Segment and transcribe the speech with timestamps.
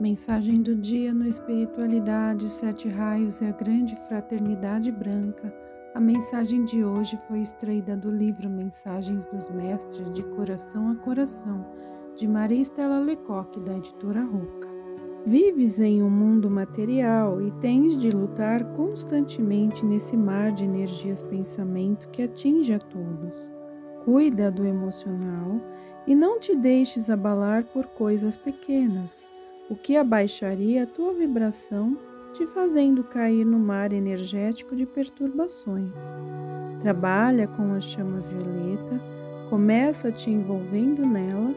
[0.00, 5.54] Mensagem do dia no Espiritualidade, Sete Raios e a Grande Fraternidade Branca.
[5.94, 11.66] A mensagem de hoje foi extraída do livro Mensagens dos Mestres de Coração a Coração,
[12.16, 14.70] de Maria Estela Lecoque, da editora Roca.
[15.26, 22.08] Vives em um mundo material e tens de lutar constantemente nesse mar de energias pensamento
[22.08, 23.36] que atinge a todos.
[24.06, 25.60] Cuida do emocional
[26.06, 29.28] e não te deixes abalar por coisas pequenas
[29.70, 31.96] o que abaixaria a tua vibração,
[32.34, 35.94] te fazendo cair no mar energético de perturbações.
[36.80, 39.00] Trabalha com a chama violeta,
[39.48, 41.54] começa te envolvendo nela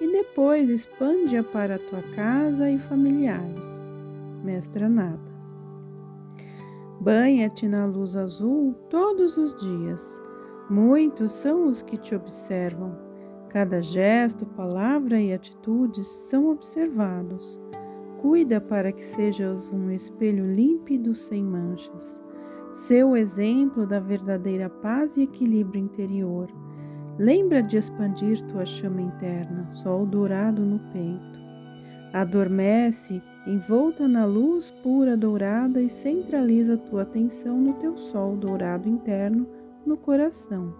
[0.00, 3.66] e depois expande-a para a tua casa e familiares.
[4.44, 5.28] Mestra Nada.
[7.00, 10.20] Banha-te na luz azul todos os dias.
[10.70, 13.07] Muitos são os que te observam
[13.50, 17.58] Cada gesto, palavra e atitudes são observados.
[18.20, 22.20] Cuida para que sejas um espelho límpido sem manchas.
[22.74, 26.48] Seu exemplo da verdadeira paz e equilíbrio interior.
[27.18, 31.38] Lembra de expandir tua chama interna, sol dourado no peito.
[32.12, 39.46] Adormece, envolta na luz pura dourada e centraliza tua atenção no teu sol dourado interno,
[39.86, 40.74] no coração.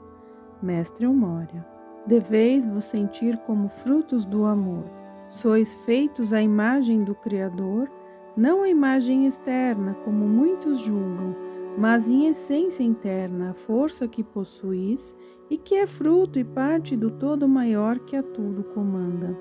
[0.63, 1.78] Mestre Eumória.
[2.09, 4.87] Deveis vos sentir como frutos do amor.
[5.29, 7.87] Sois feitos à imagem do Criador,
[8.35, 11.37] não à imagem externa, como muitos julgam,
[11.77, 15.15] mas em essência interna, a força que possuís
[15.51, 19.37] e que é fruto e parte do todo maior que a tudo comanda.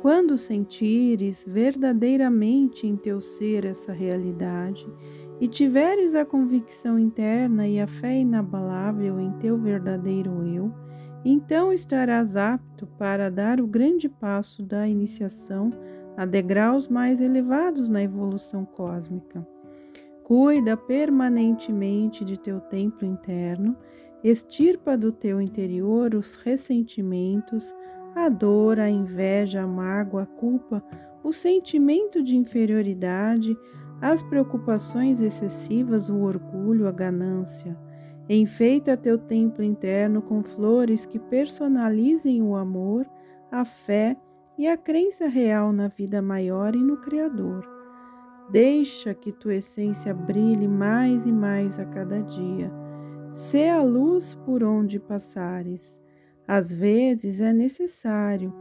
[0.00, 4.88] Quando sentires verdadeiramente em teu ser essa realidade
[5.38, 10.72] e tiveres a convicção interna e a fé inabalável em teu verdadeiro eu,
[11.24, 15.72] então estarás apto para dar o grande passo da iniciação
[16.16, 19.46] a degraus mais elevados na evolução cósmica.
[20.22, 23.76] Cuida permanentemente de teu templo interno,
[24.22, 27.74] extirpa do teu interior os ressentimentos,
[28.14, 30.82] a dor, a inveja, a mágoa, a culpa,
[31.22, 33.56] o sentimento de inferioridade,
[34.00, 37.76] as preocupações excessivas, o orgulho, a ganância
[38.28, 43.08] Enfeita teu templo interno com flores que personalizem o amor,
[43.50, 44.16] a fé
[44.58, 47.66] e a crença real na vida maior e no Criador.
[48.50, 52.70] Deixa que tua essência brilhe mais e mais a cada dia.
[53.30, 55.98] Sê a luz por onde passares.
[56.46, 58.52] Às vezes é necessário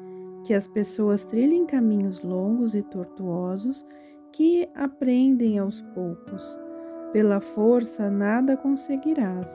[0.45, 3.85] que as pessoas trilhem caminhos longos e tortuosos
[4.31, 6.66] que aprendem aos poucos.
[7.11, 9.47] Pela força nada conseguirás.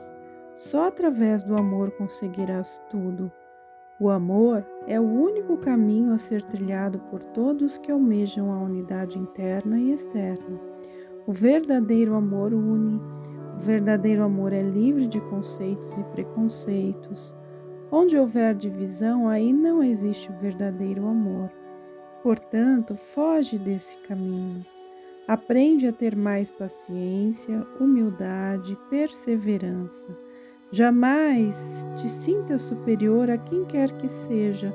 [0.55, 3.31] Só através do amor conseguirás tudo.
[3.99, 9.19] O amor é o único caminho a ser trilhado por todos que almejam a unidade
[9.19, 10.59] interna e externa.
[11.27, 12.99] O verdadeiro amor une.
[13.55, 17.35] O verdadeiro amor é livre de conceitos e preconceitos.
[17.91, 21.51] Onde houver divisão, aí não existe o verdadeiro amor.
[22.23, 24.65] Portanto, foge desse caminho.
[25.27, 30.17] Aprende a ter mais paciência, humildade, perseverança.
[30.69, 34.73] Jamais te sinta superior a quem quer que seja,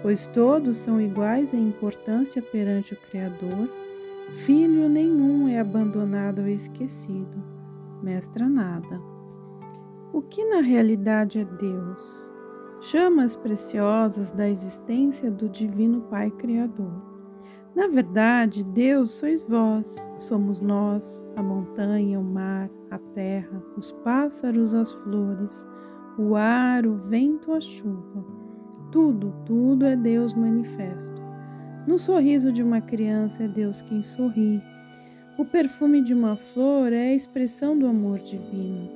[0.00, 3.68] pois todos são iguais em importância perante o Criador.
[4.46, 7.44] Filho nenhum é abandonado ou esquecido.
[8.02, 8.98] Mestra nada.
[10.10, 12.30] O que na realidade é Deus?
[12.80, 17.11] Chamas preciosas da existência do Divino Pai Criador.
[17.74, 24.74] Na verdade, Deus sois vós, somos nós, a montanha, o mar, a terra, os pássaros,
[24.74, 25.66] as flores,
[26.18, 28.24] o ar, o vento, a chuva.
[28.90, 31.22] Tudo, tudo é Deus manifesto.
[31.86, 34.62] No sorriso de uma criança é Deus quem sorri.
[35.38, 38.90] O perfume de uma flor é a expressão do amor divino.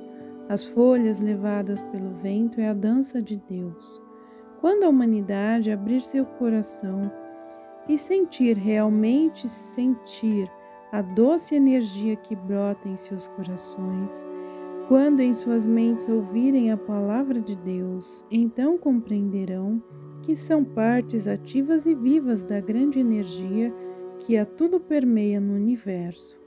[0.47, 4.01] As folhas levadas pelo vento é a dança de Deus.
[4.61, 7.11] Quando a humanidade abrir seu coração,
[7.87, 10.51] e sentir realmente sentir
[10.91, 14.25] a doce energia que brota em seus corações.
[14.87, 19.81] Quando em suas mentes ouvirem a palavra de Deus, então compreenderão
[20.21, 23.73] que são partes ativas e vivas da grande energia
[24.19, 26.37] que a tudo permeia no universo.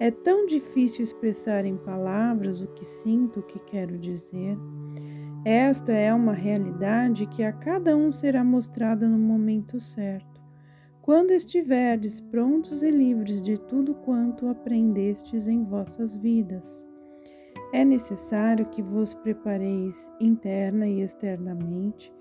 [0.00, 4.56] É tão difícil expressar em palavras o que sinto, o que quero dizer.
[5.44, 10.37] Esta é uma realidade que a cada um será mostrada no momento certo
[11.08, 16.86] quando estiverdes prontos e livres de tudo quanto aprendestes em vossas vidas.
[17.72, 22.12] É necessário que vos prepareis interna e externamente,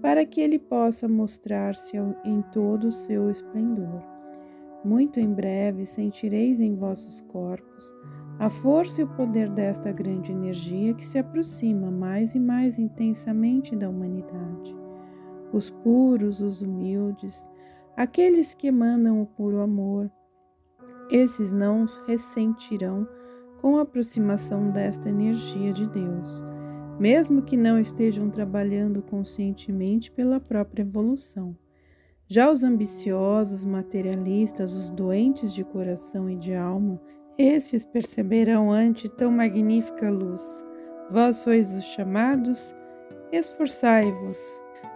[0.00, 4.04] para que ele possa mostrar-se em todo o seu esplendor.
[4.84, 7.92] Muito em breve sentireis em vossos corpos
[8.38, 13.74] a força e o poder desta grande energia que se aproxima mais e mais intensamente
[13.74, 14.76] da humanidade.
[15.52, 17.50] Os puros, os humildes,
[17.98, 20.08] aqueles que emanam o puro amor,
[21.10, 23.08] esses não ressentirão
[23.60, 26.44] com a aproximação desta energia de Deus,
[26.96, 31.56] mesmo que não estejam trabalhando conscientemente pela própria evolução.
[32.28, 37.00] Já os ambiciosos, materialistas, os doentes de coração e de alma,
[37.36, 40.44] esses perceberão ante tão magnífica luz.
[41.10, 42.76] Vós sois os chamados,
[43.32, 44.38] esforçai-vos,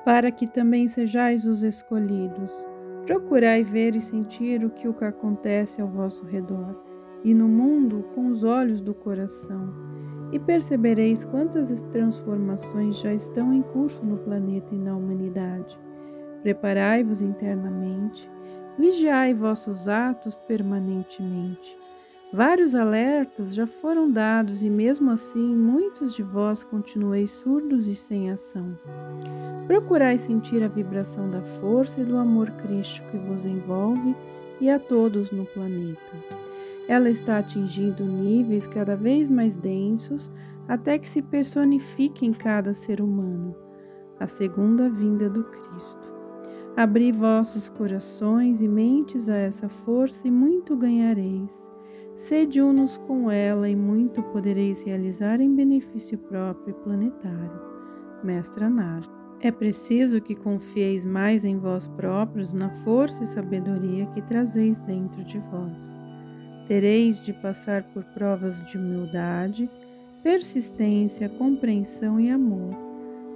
[0.05, 2.71] para que também sejais os escolhidos.
[3.07, 6.81] Procurai ver e sentir o que o que acontece ao vosso redor,
[7.25, 9.73] e no mundo com os olhos do coração,
[10.33, 15.79] e percebereis quantas transformações já estão em curso no planeta e na humanidade.
[16.43, 18.31] Preparai-vos internamente,
[18.79, 21.77] vigiai vossos atos permanentemente
[22.33, 28.31] Vários alertas já foram dados e, mesmo assim, muitos de vós continueis surdos e sem
[28.31, 28.79] ação.
[29.67, 34.17] Procurai sentir a vibração da força e do amor crístico que vos envolve
[34.61, 36.01] e a todos no planeta.
[36.89, 40.33] Ela está atingindo níveis cada vez mais densos
[40.67, 43.55] até que se personifique em cada ser humano
[44.19, 46.13] a segunda vinda do Cristo.
[46.77, 51.62] Abri vossos corações e mentes a essa força e muito ganhareis.
[52.23, 57.61] Sede unos com ela e muito podereis realizar em benefício próprio e planetário.
[58.23, 59.05] Mestra Nara.
[59.41, 65.25] É preciso que confieis mais em vós próprios na força e sabedoria que trazeis dentro
[65.25, 66.01] de vós.
[66.69, 69.69] Tereis de passar por provas de humildade,
[70.23, 72.71] persistência, compreensão e amor.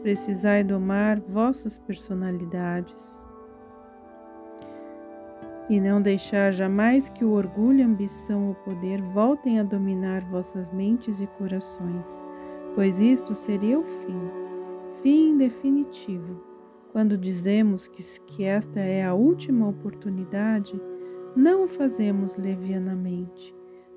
[0.01, 3.26] Precisai domar vossas personalidades,
[5.69, 10.73] e não deixar jamais que o orgulho, a ambição ou poder voltem a dominar vossas
[10.73, 12.09] mentes e corações,
[12.75, 14.21] pois isto seria o fim,
[15.03, 16.41] fim definitivo.
[16.93, 20.81] Quando dizemos que, que esta é a última oportunidade,
[21.35, 23.55] não o fazemos levianamente.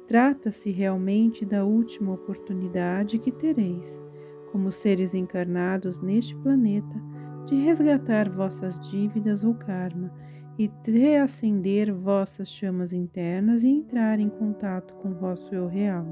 [0.08, 4.02] Trata-se realmente da última oportunidade que tereis,
[4.52, 7.02] como seres encarnados neste planeta,
[7.46, 10.12] de resgatar vossas dívidas ou karma
[10.60, 16.06] e reacender vossas chamas internas e entrar em contato com vosso eu real,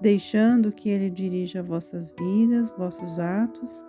[0.00, 3.84] deixando que ele dirija vossas vidas, vossos atos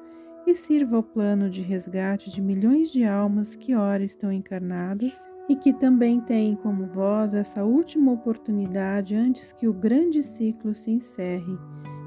[0.45, 5.19] e sirva ao plano de resgate de milhões de almas que ora estão encarnadas
[5.49, 10.91] e que também têm como vós essa última oportunidade antes que o grande ciclo se
[10.91, 11.57] encerre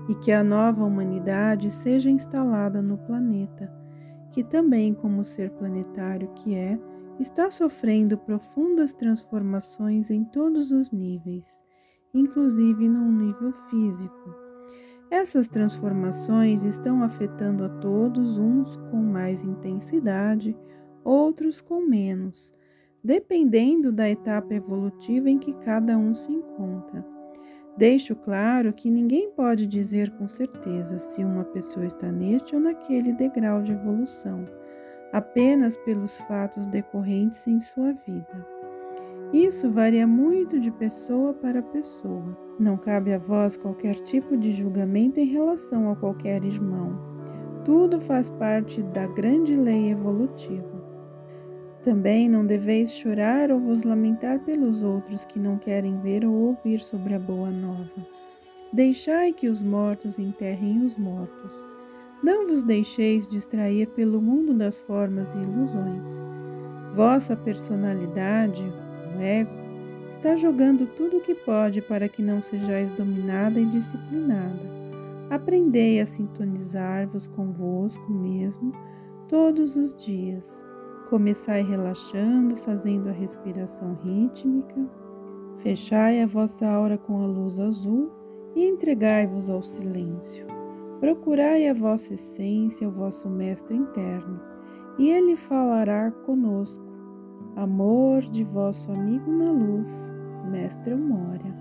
[0.08, 3.72] e que a nova humanidade seja instalada no planeta,
[4.30, 6.78] que também, como ser planetário que é,
[7.18, 11.62] está sofrendo profundas transformações em todos os níveis,
[12.12, 14.34] inclusive no nível físico.
[15.10, 20.56] Essas transformações estão afetando a todos, uns com mais intensidade,
[21.04, 22.52] outros com menos,
[23.02, 27.04] dependendo da etapa evolutiva em que cada um se encontra.
[27.76, 33.12] Deixo claro que ninguém pode dizer com certeza se uma pessoa está neste ou naquele
[33.12, 34.46] degrau de evolução
[35.14, 38.46] apenas pelos fatos decorrentes em sua vida.
[39.32, 42.36] Isso varia muito de pessoa para pessoa.
[42.58, 46.98] Não cabe a vós qualquer tipo de julgamento em relação a qualquer irmão.
[47.64, 50.82] Tudo faz parte da grande lei evolutiva.
[51.84, 56.80] Também não deveis chorar ou vos lamentar pelos outros que não querem ver ou ouvir
[56.80, 58.04] sobre a boa nova.
[58.72, 61.73] Deixai que os mortos enterrem os mortos
[62.22, 66.08] não vos deixeis distrair pelo mundo das formas e ilusões.
[66.94, 68.62] Vossa personalidade,
[69.16, 69.50] o ego,
[70.08, 74.74] está jogando tudo o que pode para que não sejais dominada e disciplinada.
[75.28, 78.72] Aprendei a sintonizar-vos convosco mesmo
[79.28, 80.64] todos os dias.
[81.10, 84.86] Começai relaxando, fazendo a respiração rítmica.
[85.58, 88.10] Fechai a vossa aura com a luz azul
[88.54, 90.53] e entregai-vos ao silêncio.
[91.04, 94.40] Procurai a vossa essência, o vosso mestre interno,
[94.98, 96.82] e ele falará conosco.
[97.56, 99.90] Amor de vosso amigo na luz,
[100.50, 101.54] Mestre Moria.